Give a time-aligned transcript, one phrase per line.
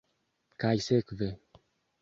[0.63, 1.31] Kaj sekve.